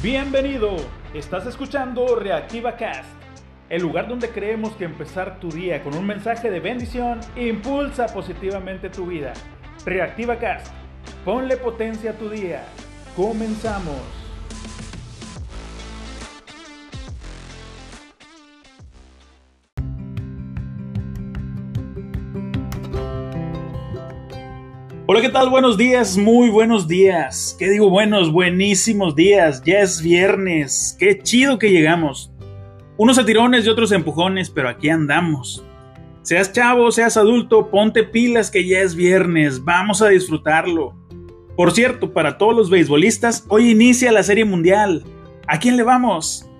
[0.00, 0.76] Bienvenido,
[1.12, 3.10] estás escuchando Reactiva Cast,
[3.68, 8.90] el lugar donde creemos que empezar tu día con un mensaje de bendición impulsa positivamente
[8.90, 9.32] tu vida.
[9.84, 10.72] Reactiva Cast,
[11.24, 12.62] ponle potencia a tu día.
[13.16, 14.17] Comenzamos.
[25.10, 25.48] Hola, ¿qué tal?
[25.48, 27.56] Buenos días, muy buenos días.
[27.58, 28.30] ¿Qué digo buenos?
[28.30, 29.62] Buenísimos días.
[29.64, 30.94] Ya es viernes.
[30.98, 32.30] Qué chido que llegamos.
[32.98, 35.64] Unos a tirones y otros empujones, pero aquí andamos.
[36.20, 39.64] Seas chavo, seas adulto, ponte pilas que ya es viernes.
[39.64, 40.94] Vamos a disfrutarlo.
[41.56, 45.04] Por cierto, para todos los beisbolistas, hoy inicia la Serie Mundial.
[45.46, 46.50] ¿A quién le vamos?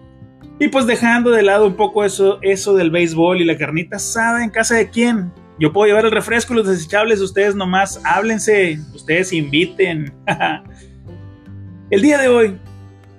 [0.58, 4.42] Y pues dejando de lado un poco eso, eso del béisbol y la carnita asada
[4.42, 5.34] en casa de quién.
[5.58, 10.14] Yo puedo llevar el refresco y los desechables, ustedes nomás háblense, ustedes inviten.
[11.90, 12.58] el día de hoy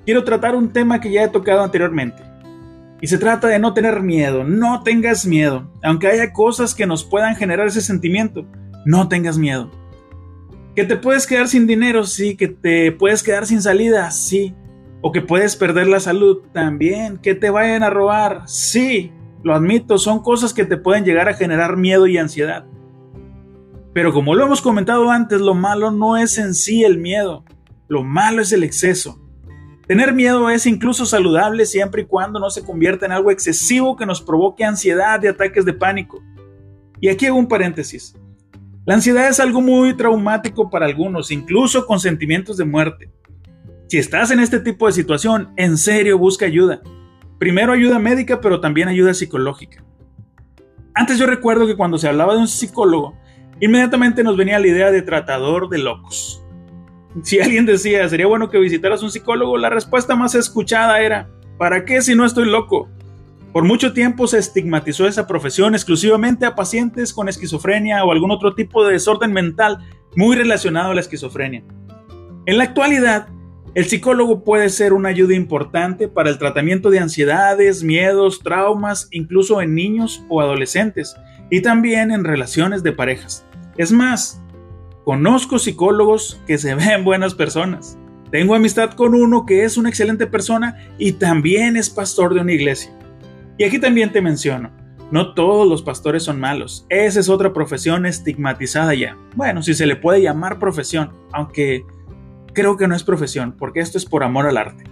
[0.06, 2.24] quiero tratar un tema que ya he tocado anteriormente.
[3.02, 5.72] Y se trata de no tener miedo, no tengas miedo.
[5.84, 8.46] Aunque haya cosas que nos puedan generar ese sentimiento,
[8.86, 9.72] no tengas miedo.
[10.76, 12.36] Que te puedes quedar sin dinero, sí.
[12.36, 14.54] Que te puedes quedar sin salida, sí.
[15.02, 17.18] O que puedes perder la salud, también.
[17.18, 19.12] Que te vayan a robar, sí.
[19.44, 22.66] Lo admito, son cosas que te pueden llegar a generar miedo y ansiedad.
[23.94, 27.44] Pero como lo hemos comentado antes, lo malo no es en sí el miedo,
[27.88, 29.20] lo malo es el exceso.
[29.88, 34.06] Tener miedo es incluso saludable siempre y cuando no se convierta en algo excesivo que
[34.06, 36.22] nos provoque ansiedad y ataques de pánico.
[37.02, 38.16] Y aquí hago un paréntesis.
[38.86, 43.12] La ansiedad es algo muy traumático para algunos, incluso con sentimientos de muerte.
[43.88, 46.82] Si estás en este tipo de situación, en serio busca ayuda.
[47.40, 49.84] Primero ayuda médica, pero también ayuda psicológica.
[50.94, 53.18] Antes yo recuerdo que cuando se hablaba de un psicólogo,
[53.62, 56.44] inmediatamente nos venía la idea de tratador de locos.
[57.24, 61.86] Si alguien decía, sería bueno que visitaras un psicólogo, la respuesta más escuchada era, ¿para
[61.86, 62.90] qué si no estoy loco?
[63.54, 68.54] Por mucho tiempo se estigmatizó esa profesión exclusivamente a pacientes con esquizofrenia o algún otro
[68.54, 69.80] tipo de desorden mental
[70.16, 71.64] muy relacionado a la esquizofrenia.
[72.46, 73.30] En la actualidad,
[73.76, 79.62] el psicólogo puede ser una ayuda importante para el tratamiento de ansiedades, miedos, traumas, incluso
[79.62, 81.16] en niños o adolescentes,
[81.52, 83.46] y también en relaciones de parejas.
[83.78, 84.42] Es más,
[85.04, 87.98] conozco psicólogos que se ven buenas personas.
[88.32, 92.54] Tengo amistad con uno que es una excelente persona y también es pastor de una
[92.54, 92.92] iglesia.
[93.58, 94.72] Y aquí también te menciono,
[95.12, 96.86] no todos los pastores son malos.
[96.90, 99.18] Esa es otra profesión estigmatizada ya.
[99.36, 101.84] Bueno, si se le puede llamar profesión, aunque
[102.60, 104.84] creo que no es profesión, porque esto es por amor al arte.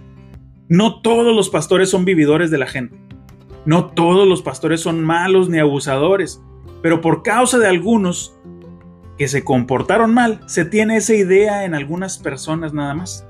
[0.70, 2.98] No todos los pastores son vividores de la gente.
[3.66, 6.42] No todos los pastores son malos ni abusadores,
[6.80, 8.34] pero por causa de algunos
[9.18, 13.26] que se comportaron mal, se tiene esa idea en algunas personas nada más.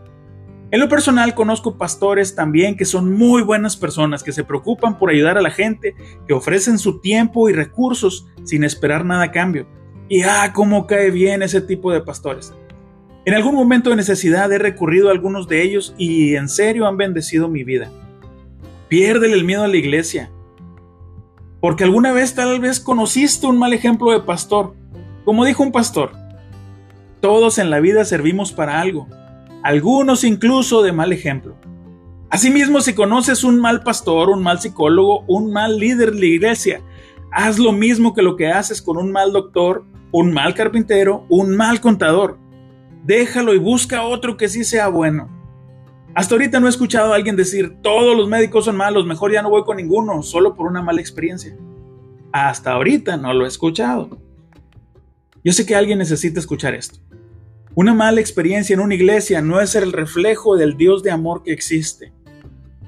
[0.71, 5.11] En lo personal conozco pastores también que son muy buenas personas, que se preocupan por
[5.11, 5.97] ayudar a la gente,
[6.29, 9.67] que ofrecen su tiempo y recursos sin esperar nada a cambio.
[10.09, 12.55] Y ah, cómo cae bien ese tipo de pastores.
[13.29, 16.97] En algún momento de necesidad he recurrido a algunos de ellos y en serio han
[16.97, 17.91] bendecido mi vida.
[18.89, 20.31] Piérdele el miedo a la iglesia.
[21.61, 24.75] Porque alguna vez tal vez conociste un mal ejemplo de pastor.
[25.27, 26.13] Como dijo un pastor,
[27.21, 29.09] todos en la vida servimos para algo,
[29.63, 31.55] algunos incluso de mal ejemplo.
[32.31, 36.81] Asimismo, si conoces un mal pastor, un mal psicólogo, un mal líder de la iglesia,
[37.31, 41.55] haz lo mismo que lo que haces con un mal doctor, un mal carpintero, un
[41.55, 42.48] mal contador
[43.09, 45.31] déjalo y busca otro que sí sea bueno.
[46.15, 49.41] Hasta ahorita no he escuchado a alguien decir, todos los médicos son malos, mejor ya
[49.41, 51.57] no voy con ninguno, solo por una mala experiencia.
[52.33, 54.19] Hasta ahorita no lo he escuchado.
[55.43, 56.99] Yo sé que alguien necesita escuchar esto.
[57.75, 61.53] Una mala experiencia en una iglesia no es el reflejo del Dios de amor que
[61.53, 62.13] existe.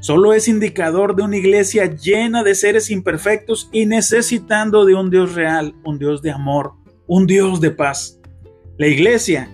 [0.01, 5.35] Solo es indicador de una iglesia llena de seres imperfectos y necesitando de un Dios
[5.35, 6.75] real, un Dios de amor,
[7.07, 8.21] un Dios de paz.
[8.77, 9.51] La iglesia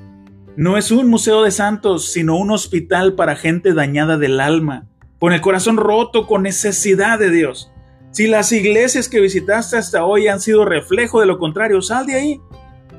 [0.56, 4.86] no es un museo de santos, sino un hospital para gente dañada del alma,
[5.18, 7.70] con el corazón roto, con necesidad de Dios.
[8.10, 12.14] Si las iglesias que visitaste hasta hoy han sido reflejo de lo contrario, sal de
[12.14, 12.40] ahí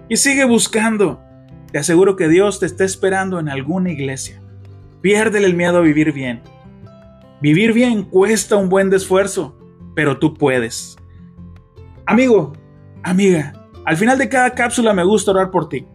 [0.07, 1.19] y sigue buscando.
[1.71, 4.39] Te aseguro que Dios te está esperando en alguna iglesia.
[5.01, 6.43] Piérdele el miedo a vivir bien.
[7.41, 9.57] Vivir bien cuesta un buen esfuerzo,
[9.95, 10.95] pero tú puedes.
[12.05, 12.53] Amigo,
[13.01, 15.87] amiga, al final de cada cápsula me gusta orar por ti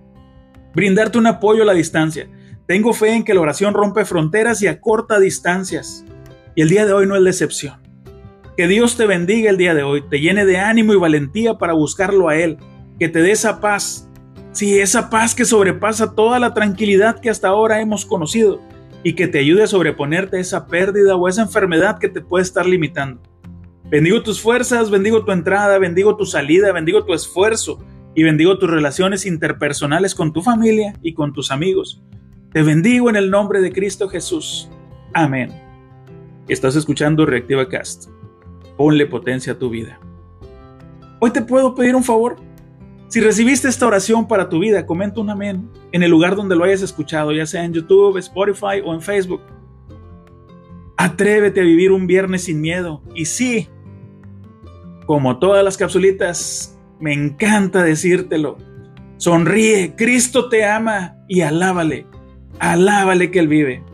[0.75, 2.29] brindarte un apoyo a la distancia.
[2.67, 6.05] Tengo fe en que la oración rompe fronteras y acorta distancias.
[6.55, 7.81] Y el día de hoy no es la excepción.
[8.57, 11.73] Que Dios te bendiga el día de hoy, te llene de ánimo y valentía para
[11.73, 12.59] buscarlo a Él,
[12.99, 14.09] que te dé esa paz.
[14.53, 18.61] Sí, esa paz que sobrepasa toda la tranquilidad que hasta ahora hemos conocido
[19.03, 22.43] y que te ayude a sobreponerte a esa pérdida o esa enfermedad que te puede
[22.43, 23.21] estar limitando.
[23.91, 27.79] Bendigo tus fuerzas, bendigo tu entrada, bendigo tu salida, bendigo tu esfuerzo
[28.15, 32.03] y bendigo tus relaciones interpersonales con tu familia y con tus amigos.
[32.53, 34.69] Te bendigo en el nombre de Cristo Jesús.
[35.15, 35.51] Amén.
[36.49, 38.11] Estás escuchando Reactiva Cast.
[38.77, 39.99] Ponle potencia a tu vida.
[41.21, 42.37] Hoy te puedo pedir un favor.
[43.09, 46.65] Si recibiste esta oración para tu vida, comenta un amén en el lugar donde lo
[46.65, 49.43] hayas escuchado, ya sea en YouTube, Spotify o en Facebook.
[50.97, 53.03] Atrévete a vivir un viernes sin miedo.
[53.15, 53.69] Y sí,
[55.07, 56.72] como todas las capsulitas,
[57.03, 58.57] me encanta decírtelo.
[59.17, 62.07] Sonríe, Cristo te ama y alábale,
[62.61, 63.85] alábale que Él vive.